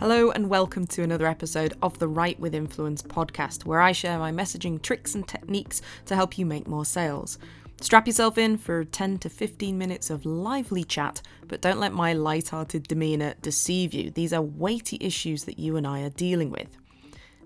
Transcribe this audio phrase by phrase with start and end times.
[0.00, 4.16] Hello, and welcome to another episode of the Write with Influence podcast, where I share
[4.16, 7.36] my messaging tricks and techniques to help you make more sales.
[7.80, 12.12] Strap yourself in for 10 to 15 minutes of lively chat, but don't let my
[12.12, 14.12] light-hearted demeanour deceive you.
[14.12, 16.76] These are weighty issues that you and I are dealing with.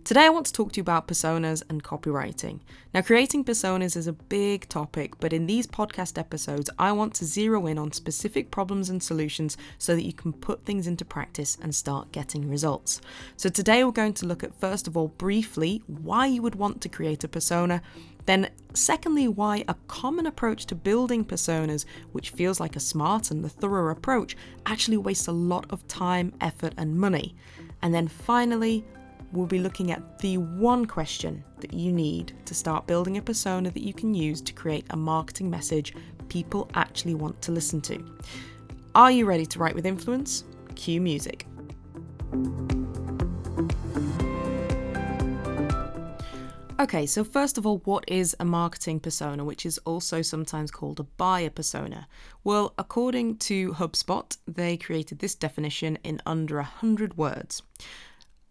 [0.04, 2.58] Today, I want to talk to you about personas and copywriting.
[2.92, 7.24] Now, creating personas is a big topic, but in these podcast episodes, I want to
[7.24, 11.56] zero in on specific problems and solutions so that you can put things into practice
[11.62, 13.00] and start getting results.
[13.36, 16.80] So, today, we're going to look at, first of all, briefly, why you would want
[16.80, 17.80] to create a persona.
[18.26, 23.44] Then, secondly, why a common approach to building personas, which feels like a smart and
[23.44, 27.36] a thorough approach, actually wastes a lot of time, effort, and money.
[27.82, 28.84] And then finally,
[29.32, 33.70] we'll be looking at the one question that you need to start building a persona
[33.70, 35.94] that you can use to create a marketing message
[36.28, 38.02] people actually want to listen to.
[38.94, 40.44] Are you ready to write with influence?
[40.74, 41.46] Cue music.
[46.80, 50.98] Okay, so first of all, what is a marketing persona, which is also sometimes called
[50.98, 52.08] a buyer persona?
[52.42, 57.62] Well, according to HubSpot, they created this definition in under 100 words.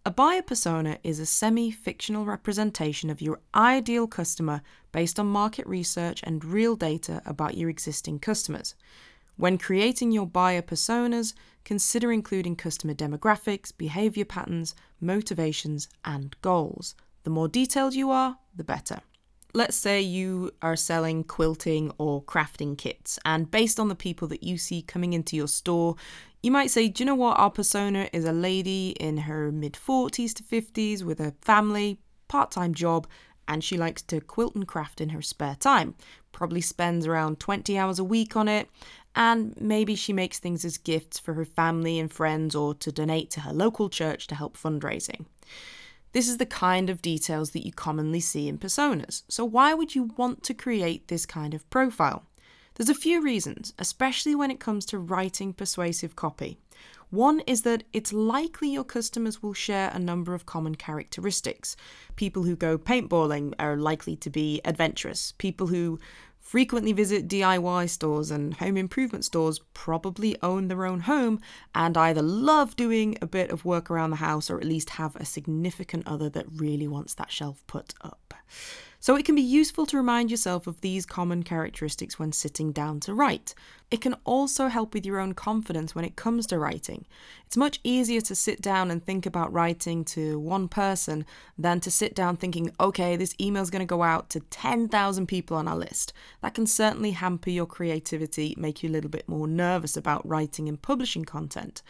[0.03, 5.67] A buyer persona is a semi fictional representation of your ideal customer based on market
[5.67, 8.73] research and real data about your existing customers.
[9.37, 16.95] When creating your buyer personas, consider including customer demographics, behavior patterns, motivations, and goals.
[17.23, 19.01] The more detailed you are, the better.
[19.53, 24.43] Let's say you are selling quilting or crafting kits, and based on the people that
[24.43, 25.97] you see coming into your store,
[26.41, 27.37] you might say, do you know what?
[27.37, 31.99] Our persona is a lady in her mid 40s to 50s with a family,
[32.29, 33.07] part time job,
[33.47, 35.95] and she likes to quilt and craft in her spare time.
[36.31, 38.69] Probably spends around 20 hours a week on it,
[39.15, 43.29] and maybe she makes things as gifts for her family and friends or to donate
[43.31, 45.25] to her local church to help fundraising.
[46.13, 49.23] This is the kind of details that you commonly see in personas.
[49.29, 52.23] So, why would you want to create this kind of profile?
[52.75, 56.57] There's a few reasons, especially when it comes to writing persuasive copy.
[57.11, 61.75] One is that it's likely your customers will share a number of common characteristics.
[62.15, 65.33] People who go paintballing are likely to be adventurous.
[65.37, 65.99] People who
[66.41, 71.39] frequently visit DIY stores and home improvement stores probably own their own home
[71.73, 75.15] and either love doing a bit of work around the house or at least have
[75.15, 78.33] a significant other that really wants that shelf put up.
[79.01, 82.99] So it can be useful to remind yourself of these common characteristics when sitting down
[83.01, 83.55] to write.
[83.89, 87.07] It can also help with your own confidence when it comes to writing.
[87.47, 91.25] It's much easier to sit down and think about writing to one person
[91.57, 95.25] than to sit down thinking, okay, this email is going to go out to 10,000
[95.25, 96.13] people on our list.
[96.43, 100.69] That can certainly hamper your creativity, make you a little bit more nervous about writing
[100.69, 101.81] and publishing content.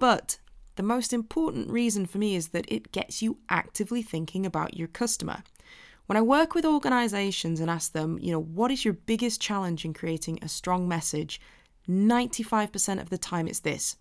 [0.00, 0.38] But
[0.76, 4.88] the most important reason for me is that it gets you actively thinking about your
[4.88, 5.42] customer.
[6.08, 9.84] When I work with organizations and ask them, you know, what is your biggest challenge
[9.84, 11.38] in creating a strong message?
[11.86, 13.96] 95% of the time it's this.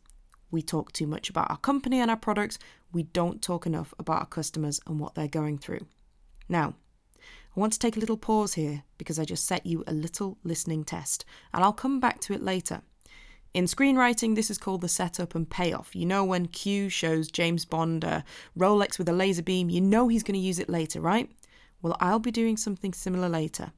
[0.49, 2.59] We talk too much about our company and our products.
[2.93, 5.85] We don't talk enough about our customers and what they're going through.
[6.47, 6.75] Now,
[7.17, 10.37] I want to take a little pause here because I just set you a little
[10.45, 12.83] listening test, and I'll come back to it later.
[13.53, 15.93] In screenwriting, this is called the setup and payoff.
[15.93, 18.23] You know, when Q shows James Bond a
[18.57, 21.29] Rolex with a laser beam, you know he's going to use it later, right?
[21.81, 23.71] Well, I'll be doing something similar later.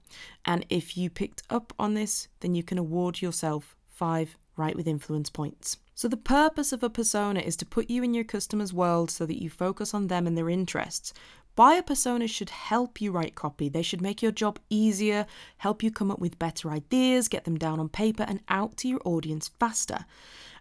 [0.46, 4.88] And if you picked up on this, then you can award yourself five Write with
[4.88, 5.78] Influence points.
[5.96, 9.26] So, the purpose of a persona is to put you in your customer's world so
[9.26, 11.14] that you focus on them and their interests.
[11.56, 13.68] Buyer personas should help you write copy.
[13.68, 15.26] They should make your job easier,
[15.58, 18.88] help you come up with better ideas, get them down on paper and out to
[18.88, 20.06] your audience faster.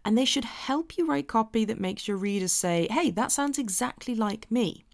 [0.05, 3.59] And they should help you write copy that makes your readers say, hey, that sounds
[3.59, 4.85] exactly like me.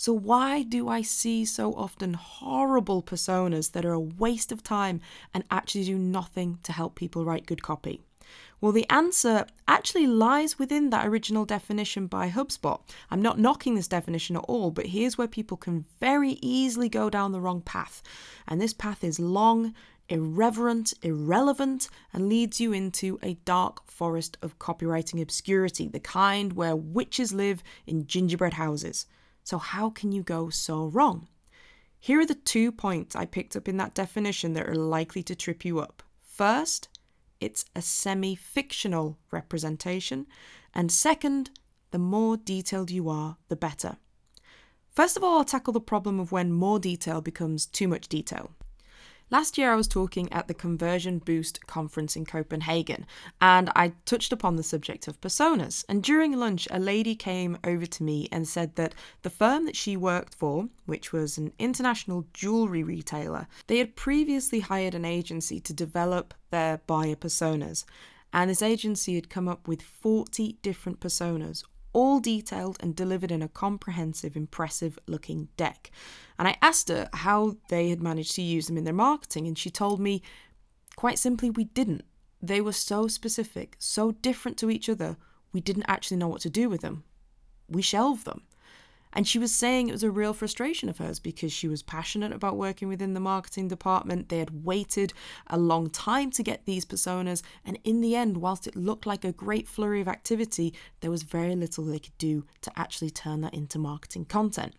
[0.00, 5.02] So, why do I see so often horrible personas that are a waste of time
[5.34, 8.00] and actually do nothing to help people write good copy?
[8.62, 12.80] Well, the answer actually lies within that original definition by HubSpot.
[13.10, 17.10] I'm not knocking this definition at all, but here's where people can very easily go
[17.10, 18.02] down the wrong path.
[18.48, 19.74] And this path is long,
[20.08, 26.74] irreverent, irrelevant, and leads you into a dark forest of copywriting obscurity, the kind where
[26.74, 29.04] witches live in gingerbread houses.
[29.44, 31.28] So, how can you go so wrong?
[31.98, 35.34] Here are the two points I picked up in that definition that are likely to
[35.34, 36.02] trip you up.
[36.22, 36.88] First,
[37.40, 40.26] it's a semi fictional representation.
[40.74, 41.50] And second,
[41.90, 43.96] the more detailed you are, the better.
[44.90, 48.52] First of all, I'll tackle the problem of when more detail becomes too much detail.
[49.32, 53.06] Last year, I was talking at the Conversion Boost conference in Copenhagen,
[53.40, 55.84] and I touched upon the subject of personas.
[55.88, 58.92] And during lunch, a lady came over to me and said that
[59.22, 64.58] the firm that she worked for, which was an international jewelry retailer, they had previously
[64.58, 67.84] hired an agency to develop their buyer personas.
[68.32, 71.62] And this agency had come up with 40 different personas,
[71.92, 75.90] all detailed and delivered in a comprehensive, impressive looking deck.
[76.38, 79.58] And I asked her how they had managed to use them in their marketing, and
[79.58, 80.22] she told me
[80.96, 82.04] quite simply, we didn't.
[82.42, 85.16] They were so specific, so different to each other,
[85.52, 87.04] we didn't actually know what to do with them.
[87.68, 88.42] We shelved them.
[89.12, 92.32] And she was saying it was a real frustration of hers because she was passionate
[92.32, 94.28] about working within the marketing department.
[94.28, 95.12] They had waited
[95.48, 97.42] a long time to get these personas.
[97.64, 101.24] And in the end, whilst it looked like a great flurry of activity, there was
[101.24, 104.74] very little they could do to actually turn that into marketing content.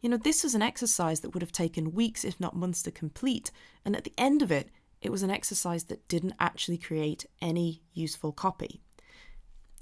[0.00, 2.90] You know, this was an exercise that would have taken weeks, if not months, to
[2.90, 3.50] complete.
[3.86, 4.68] And at the end of it,
[5.00, 8.82] it was an exercise that didn't actually create any useful copy.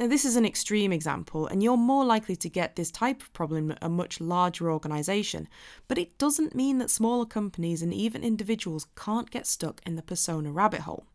[0.02, 3.32] Now, this is an extreme example, and you're more likely to get this type of
[3.32, 5.46] problem at a much larger organisation,
[5.86, 10.02] but it doesn't mean that smaller companies and even individuals can't get stuck in the
[10.02, 11.06] persona rabbit hole.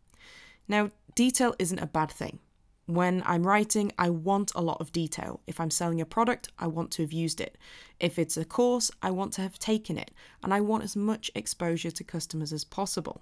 [0.68, 2.38] Now, detail isn't a bad thing.
[2.86, 5.42] When I'm writing, I want a lot of detail.
[5.46, 7.58] If I'm selling a product, I want to have used it.
[8.00, 10.12] If it's a course, I want to have taken it,
[10.42, 13.20] and I want as much exposure to customers as possible.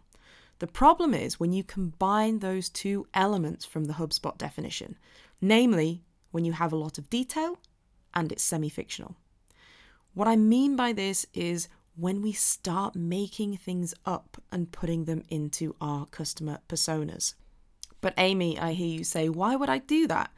[0.58, 4.96] The problem is when you combine those two elements from the HubSpot definition,
[5.40, 7.58] namely when you have a lot of detail
[8.14, 9.16] and it's semi fictional.
[10.14, 15.22] What I mean by this is when we start making things up and putting them
[15.28, 17.34] into our customer personas.
[18.00, 20.30] But Amy, I hear you say, why would I do that?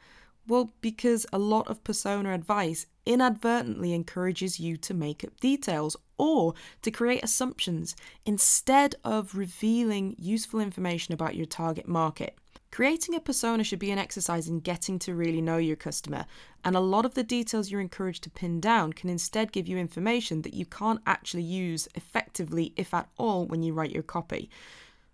[0.47, 6.53] Well, because a lot of persona advice inadvertently encourages you to make up details or
[6.81, 7.95] to create assumptions
[8.25, 12.35] instead of revealing useful information about your target market.
[12.71, 16.25] Creating a persona should be an exercise in getting to really know your customer,
[16.63, 19.77] and a lot of the details you're encouraged to pin down can instead give you
[19.77, 24.49] information that you can't actually use effectively, if at all, when you write your copy.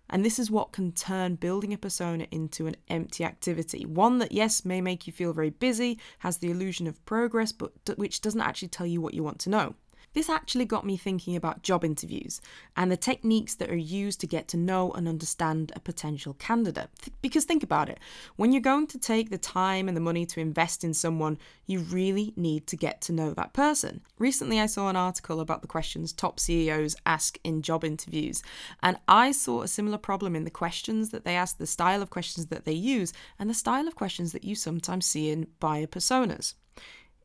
[0.08, 3.84] And this is what can turn building a persona into an empty activity.
[3.84, 7.72] One that, yes, may make you feel very busy, has the illusion of progress, but
[7.96, 9.74] which doesn't actually tell you what you want to know.
[10.16, 12.40] This actually got me thinking about job interviews
[12.74, 16.88] and the techniques that are used to get to know and understand a potential candidate.
[17.20, 18.00] Because think about it
[18.36, 21.36] when you're going to take the time and the money to invest in someone,
[21.66, 24.00] you really need to get to know that person.
[24.18, 28.42] Recently, I saw an article about the questions top CEOs ask in job interviews,
[28.82, 32.08] and I saw a similar problem in the questions that they ask, the style of
[32.08, 35.86] questions that they use, and the style of questions that you sometimes see in buyer
[35.86, 36.54] personas.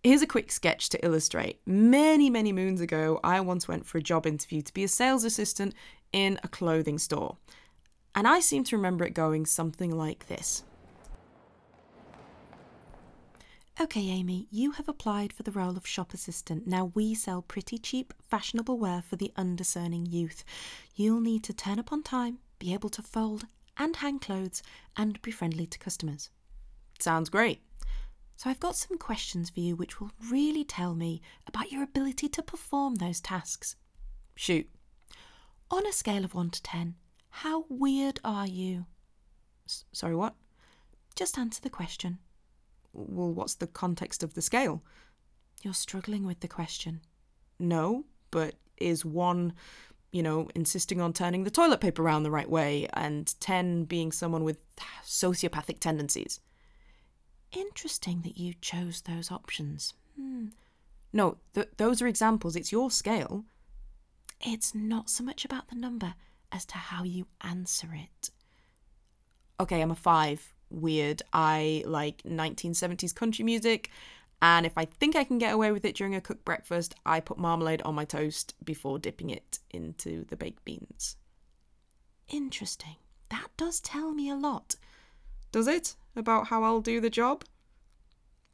[0.04, 1.62] Here's a quick sketch to illustrate.
[1.64, 5.24] Many, many moons ago, I once went for a job interview to be a sales
[5.24, 5.76] assistant
[6.12, 7.38] in a clothing store.
[8.16, 10.64] And I seem to remember it going something like this.
[13.80, 16.66] Okay, Amy, you have applied for the role of shop assistant.
[16.66, 20.44] Now, we sell pretty cheap, fashionable wear for the undiscerning youth.
[20.96, 23.46] You'll need to turn up on time, be able to fold
[23.78, 24.64] and hang clothes,
[24.98, 26.32] and be friendly to customers.
[27.00, 27.62] Sounds great.
[28.36, 32.28] So I've got some questions for you which will really tell me about your ability
[32.30, 33.76] to perform those tasks.
[34.36, 34.68] Shoot.
[35.70, 36.96] On a scale of 1 to 10,
[37.30, 38.86] how weird are you?
[39.68, 40.36] S- sorry, what?
[41.16, 42.18] Just answer the question.
[42.94, 44.84] Well, what's the context of the scale?
[45.62, 47.02] You're struggling with the question.
[47.60, 49.54] No, but is 1
[50.12, 54.12] you know, insisting on turning the toilet paper around the right way, and 10 being
[54.12, 54.60] someone with
[55.06, 56.42] sociopathic tendencies.
[57.52, 59.94] Interesting that you chose those options.
[60.16, 60.48] Hmm.
[61.14, 62.56] No, th- those are examples.
[62.56, 63.44] It's your scale.
[64.40, 66.16] It's not so much about the number
[66.52, 68.30] as to how you answer it.
[69.60, 70.54] Okay, I'm a five.
[70.70, 71.22] Weird.
[71.34, 73.90] I like 1970s country music,
[74.42, 77.20] and if I think I can get away with it during a cooked breakfast, I
[77.20, 81.18] put marmalade on my toast before dipping it into the baked beans.
[82.30, 82.96] Interesting.
[83.30, 84.76] That does tell me a lot.
[85.52, 85.96] Does it?
[86.16, 87.44] About how I'll do the job?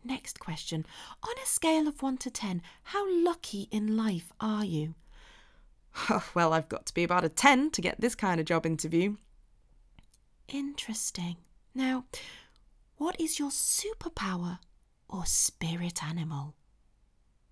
[0.04, 0.86] Next question.
[1.24, 4.96] On a scale of 1 to 10, how lucky in life are you?
[6.34, 9.16] well, I've got to be about a 10 to get this kind of job interview.
[10.48, 11.38] Interesting.
[11.74, 12.06] Now,
[12.98, 14.60] what is your superpower
[15.10, 16.56] or spirit animal?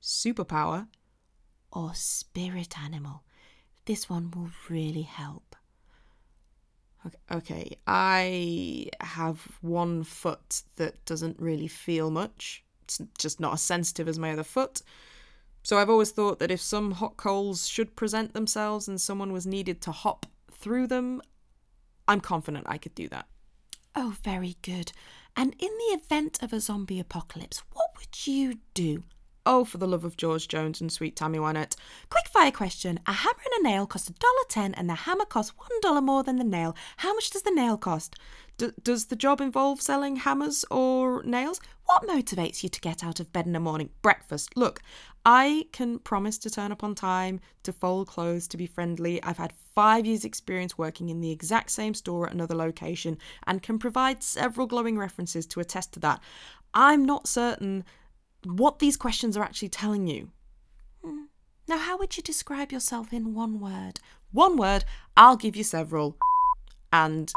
[0.02, 0.88] Superpower
[1.72, 3.24] or spirit animal?
[3.86, 5.56] This one will really help.
[7.32, 12.64] Okay, I have one foot that doesn't really feel much.
[12.84, 14.82] It's just not as sensitive as my other foot.
[15.64, 19.48] So I've always thought that if some hot coals should present themselves and someone was
[19.48, 21.22] needed to hop through them,
[22.08, 23.26] I'm confident I could do that.
[23.96, 24.92] Oh, very good.
[25.36, 29.04] And in the event of a zombie apocalypse, what would you do?
[29.48, 31.76] Oh, for the love of George Jones and sweet Tammy Wynette.
[32.10, 33.00] Quick fire question.
[33.06, 36.44] A hammer and a nail cost $1.10 and the hammer costs $1 more than the
[36.44, 36.76] nail.
[36.98, 38.16] How much does the nail cost?
[38.58, 41.62] D- does the job involve selling hammers or nails?
[41.86, 43.92] What motivates you to get out of bed in the morning?
[44.02, 44.58] Breakfast.
[44.58, 44.82] Look,
[45.28, 49.22] I can promise to turn up on time, to fold clothes, to be friendly.
[49.22, 53.62] I've had five years' experience working in the exact same store at another location and
[53.62, 56.20] can provide several glowing references to attest to that.
[56.74, 57.84] I'm not certain
[58.46, 60.30] what these questions are actually telling you.
[61.04, 61.26] Hmm.
[61.68, 64.00] Now, how would you describe yourself in one word?
[64.32, 64.86] One word,
[65.16, 66.18] I'll give you several.
[66.92, 67.32] And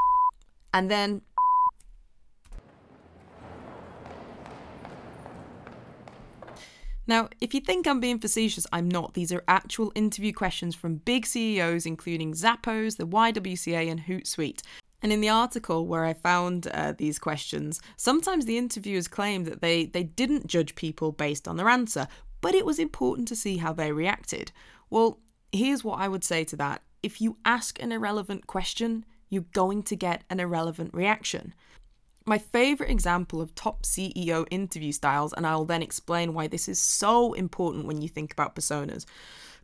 [0.72, 1.22] and then
[7.08, 9.14] Now, if you think I'm being facetious, I'm not.
[9.14, 14.60] These are actual interview questions from big CEOs, including Zappos, the YWCA, and Hootsuite.
[15.02, 19.60] And in the article where I found uh, these questions, sometimes the interviewers claimed that
[19.60, 22.08] they, they didn't judge people based on their answer,
[22.40, 24.50] but it was important to see how they reacted.
[24.90, 25.20] Well,
[25.52, 29.82] here's what I would say to that if you ask an irrelevant question, you're going
[29.84, 31.54] to get an irrelevant reaction.
[32.26, 36.80] My favourite example of top CEO interview styles, and I'll then explain why this is
[36.80, 39.06] so important when you think about personas,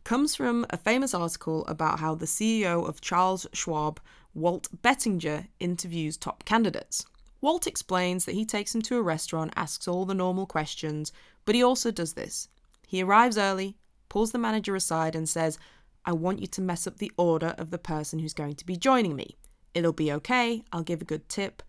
[0.03, 3.99] comes from a famous article about how the CEO of Charles Schwab
[4.35, 7.05] Walt Bettinger interviews top candidates.
[7.41, 11.11] Walt explains that he takes him to a restaurant, asks all the normal questions,
[11.45, 12.49] but he also does this.
[12.85, 13.77] He arrives early,
[14.09, 15.57] pulls the manager aside, and says,
[16.05, 18.75] I want you to mess up the order of the person who's going to be
[18.75, 19.37] joining me.
[19.73, 21.63] It'll be okay, I'll give a good tip,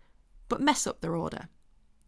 [0.49, 1.47] but mess up their order.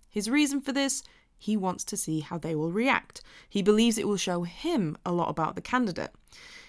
[0.09, 1.03] His reason for this
[1.37, 3.21] he wants to see how they will react.
[3.49, 6.11] He believes it will show him a lot about the candidate.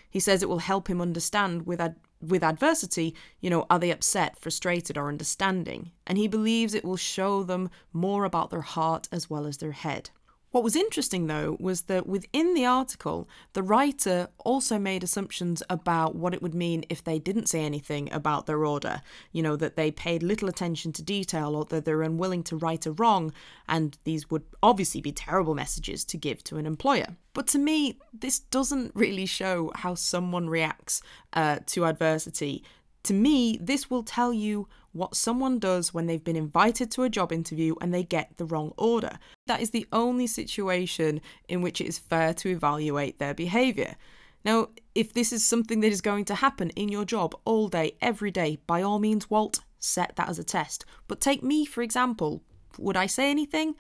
[0.09, 3.91] He says it will help him understand with ad- with adversity, you know, are they
[3.91, 5.93] upset, frustrated, or understanding?
[6.07, 9.73] And he believes it will show them more about their heart as well as their
[9.73, 10.11] head.
[10.53, 16.17] What was interesting, though, was that within the article, the writer also made assumptions about
[16.17, 19.01] what it would mean if they didn't say anything about their order.
[19.31, 22.85] You know, that they paid little attention to detail or that they're unwilling to right
[22.85, 23.33] a wrong,
[23.69, 27.17] and these would obviously be terrible messages to give to an employer.
[27.33, 31.01] But to me, this doesn't really show how someone reacts
[31.33, 32.65] uh, to adversity.
[33.05, 37.09] To me, this will tell you what someone does when they've been invited to a
[37.09, 39.19] job interview and they get the wrong order.
[39.47, 43.97] That is the only situation in which it is fair to evaluate their behaviour.
[44.45, 47.97] Now, if this is something that is going to happen in your job all day,
[48.01, 50.85] every day, by all means, Walt, set that as a test.
[51.09, 52.43] But take me, for example.
[52.79, 53.75] Would I say anything?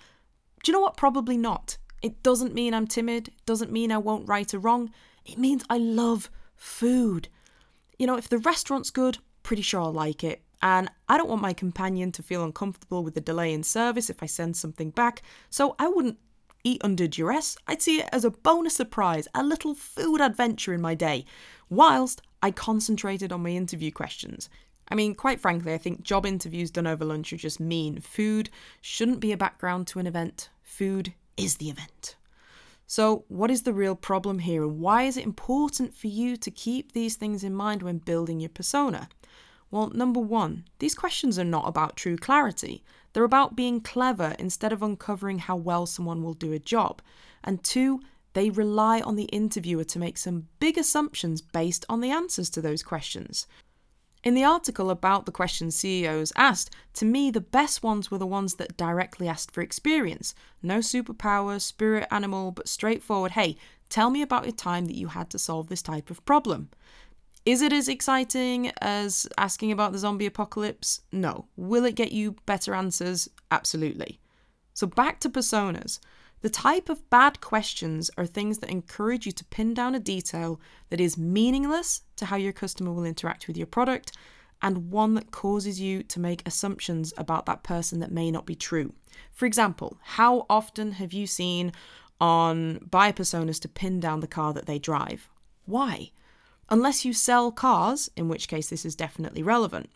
[0.62, 0.96] Do you know what?
[0.96, 1.78] Probably not.
[2.02, 4.90] It doesn't mean I'm timid, it doesn't mean I won't right a wrong.
[5.24, 7.28] It means I love food.
[7.98, 10.42] You know, if the restaurant's good, pretty sure I'll like it.
[10.62, 14.22] And I don't want my companion to feel uncomfortable with the delay in service if
[14.22, 16.18] I send something back, so I wouldn't
[16.64, 17.56] eat under duress.
[17.66, 21.24] I'd see it as a bonus surprise, a little food adventure in my day,
[21.68, 24.50] whilst I concentrated on my interview questions.
[24.88, 28.00] I mean, quite frankly, I think job interviews done over lunch are just mean.
[28.00, 28.50] Food
[28.80, 32.16] shouldn't be a background to an event, food is the event.
[32.86, 36.50] So, what is the real problem here, and why is it important for you to
[36.50, 39.08] keep these things in mind when building your persona?
[39.70, 42.82] Well, number one, these questions are not about true clarity.
[43.12, 47.00] They're about being clever instead of uncovering how well someone will do a job.
[47.44, 48.00] And two,
[48.32, 52.62] they rely on the interviewer to make some big assumptions based on the answers to
[52.62, 53.46] those questions.
[54.22, 58.26] In the article about the questions CEOs asked, to me the best ones were the
[58.26, 60.34] ones that directly asked for experience.
[60.62, 63.56] No superpower, spirit animal, but straightforward, hey,
[63.88, 66.68] tell me about your time that you had to solve this type of problem.
[67.46, 71.00] Is it as exciting as asking about the zombie apocalypse?
[71.10, 71.46] No.
[71.56, 73.28] Will it get you better answers?
[73.50, 74.20] Absolutely.
[74.74, 76.00] So, back to personas.
[76.42, 80.58] The type of bad questions are things that encourage you to pin down a detail
[80.88, 84.12] that is meaningless to how your customer will interact with your product
[84.62, 88.54] and one that causes you to make assumptions about that person that may not be
[88.54, 88.92] true.
[89.32, 91.72] For example, how often have you seen
[92.20, 95.28] on buyer personas to pin down the car that they drive?
[95.66, 96.10] Why?
[96.70, 99.90] Unless you sell cars, in which case this is definitely relevant.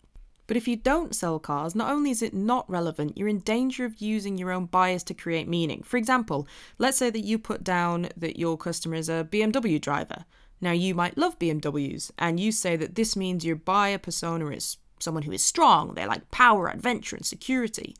[0.47, 3.85] But if you don't sell cars, not only is it not relevant, you're in danger
[3.85, 5.81] of using your own bias to create meaning.
[5.81, 10.25] For example, let's say that you put down that your customer is a BMW driver.
[10.61, 14.77] Now, you might love BMWs, and you say that this means your buyer persona is
[14.99, 17.95] someone who is strong, they like power, adventure, and security.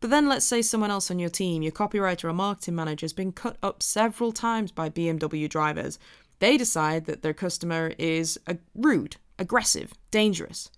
[0.00, 3.12] But then let's say someone else on your team, your copywriter or marketing manager, has
[3.12, 5.96] been cut up several times by BMW drivers,
[6.42, 10.72] they decide that their customer is uh, rude, aggressive, dangerous.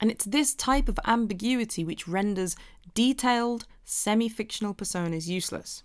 [0.00, 2.56] And it's this type of ambiguity which renders
[2.92, 5.84] detailed, semi fictional personas useless.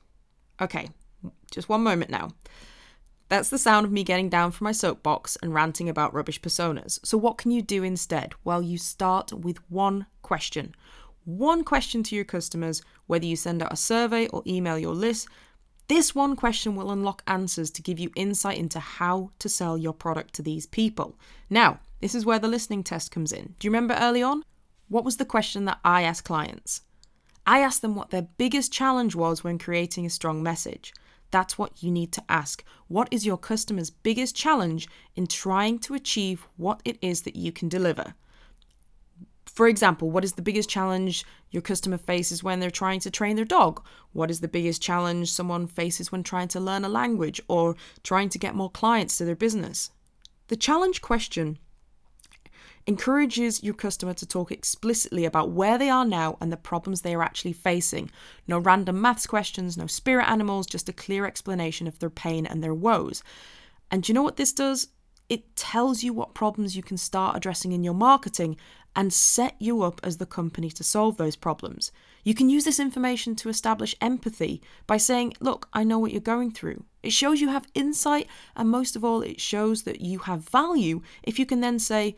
[0.60, 0.90] Okay,
[1.51, 2.32] just one moment now.
[3.30, 6.98] That's the sound of me getting down from my soapbox and ranting about rubbish personas.
[7.06, 8.34] So, what can you do instead?
[8.44, 10.74] Well, you start with one question.
[11.25, 15.28] One question to your customers, whether you send out a survey or email your list.
[15.88, 19.94] This one question will unlock answers to give you insight into how to sell your
[19.94, 21.18] product to these people.
[21.50, 23.56] Now, this is where the listening test comes in.
[23.60, 24.44] Do you remember early on?
[24.88, 26.82] What was the question that I asked clients?
[27.46, 30.94] I asked them what their biggest challenge was when creating a strong message.
[31.32, 32.64] That's what you need to ask.
[32.88, 37.52] What is your customer's biggest challenge in trying to achieve what it is that you
[37.52, 38.16] can deliver?
[39.62, 43.36] For example, what is the biggest challenge your customer faces when they're trying to train
[43.36, 43.86] their dog?
[44.12, 48.30] What is the biggest challenge someone faces when trying to learn a language or trying
[48.30, 49.91] to get more clients to their business?
[50.48, 51.60] The challenge question
[52.88, 57.13] encourages your customer to talk explicitly about where they are now and the problems they
[57.13, 58.10] are actually facing.
[58.48, 62.63] No random maths questions, no spirit animals, just a clear explanation of their pain and
[62.63, 63.22] their woes.
[63.91, 64.88] And do you know what this does?
[65.32, 68.58] It tells you what problems you can start addressing in your marketing
[68.98, 71.90] and set you up as the company to solve those problems.
[72.26, 76.20] You can use this information to establish empathy by saying, Look, I know what you're
[76.20, 76.84] going through.
[77.02, 81.02] It shows you have insight, and most of all, it shows that you have value
[81.24, 82.18] if you can then say,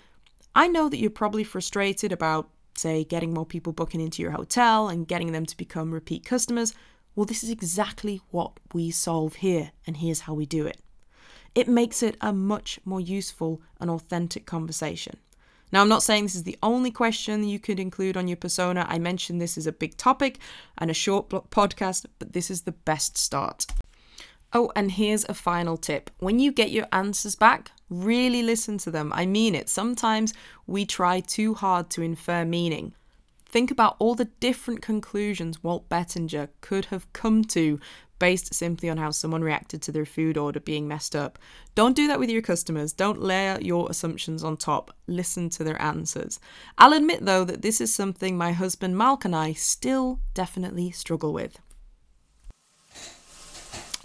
[0.55, 4.89] I know that you're probably frustrated about, say, getting more people booking into your hotel
[4.89, 6.73] and getting them to become repeat customers.
[7.15, 10.79] Well, this is exactly what we solve here, and here's how we do it.
[11.55, 15.17] It makes it a much more useful and authentic conversation.
[15.71, 18.85] Now, I'm not saying this is the only question you could include on your persona.
[18.87, 20.37] I mentioned this is a big topic
[20.77, 23.65] and a short podcast, but this is the best start.
[24.53, 26.11] Oh, and here's a final tip.
[26.19, 29.11] When you get your answers back, really listen to them.
[29.15, 29.67] I mean it.
[29.67, 30.31] Sometimes
[30.67, 32.93] we try too hard to infer meaning.
[33.47, 37.79] Think about all the different conclusions Walt Bettinger could have come to
[38.23, 41.37] based simply on how someone reacted to their food order being messed up.
[41.75, 42.93] Don't do that with your customers.
[42.93, 44.95] Don't layer your assumptions on top.
[45.07, 46.39] Listen to their answers.
[46.77, 51.33] I'll admit, though, that this is something my husband Malk and I still definitely struggle
[51.33, 51.59] with.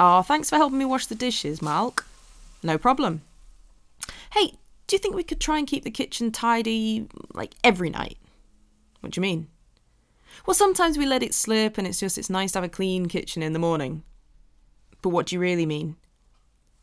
[0.00, 2.02] Oh, thanks for helping me wash the dishes, Malk.
[2.60, 3.22] No problem.
[4.32, 4.54] Hey,
[4.88, 8.18] do you think we could try and keep the kitchen tidy like every night?
[8.98, 9.46] What do you mean?
[10.44, 13.06] Well, sometimes we let it slip and it's just it's nice to have a clean
[13.06, 14.02] kitchen in the morning.
[15.02, 15.96] But what do you really mean?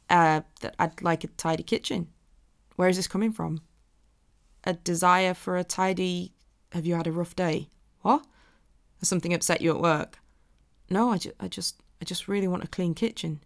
[0.09, 2.07] Uh, that I'd like a tidy kitchen.
[2.75, 3.61] Where is this coming from?
[4.63, 6.33] A desire for a tidy.
[6.71, 7.69] Have you had a rough day?
[8.01, 8.25] What?
[8.99, 10.19] Has something upset you at work?
[10.89, 13.41] No, I, ju- I just I just really want a clean kitchen.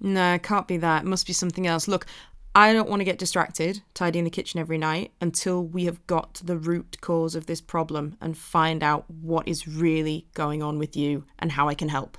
[0.00, 1.04] No, it can't be that.
[1.04, 1.88] It must be something else.
[1.88, 2.06] Look,
[2.54, 6.34] I don't want to get distracted tidying the kitchen every night until we have got
[6.34, 10.78] to the root cause of this problem and find out what is really going on
[10.78, 12.18] with you and how I can help.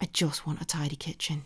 [0.00, 1.44] I just want a tidy kitchen.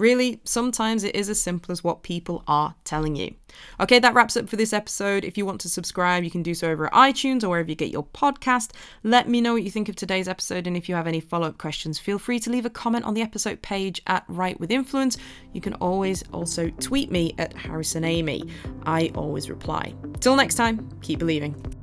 [0.00, 3.34] Really, sometimes it is as simple as what people are telling you.
[3.80, 5.26] Okay, that wraps up for this episode.
[5.26, 7.74] If you want to subscribe, you can do so over at iTunes or wherever you
[7.74, 8.70] get your podcast.
[9.02, 11.48] Let me know what you think of today's episode, and if you have any follow
[11.48, 14.70] up questions, feel free to leave a comment on the episode page at Write with
[14.70, 15.18] Influence.
[15.52, 18.44] You can always also tweet me at Harrison Amy.
[18.86, 19.92] I always reply.
[20.20, 21.79] Till next time, keep believing.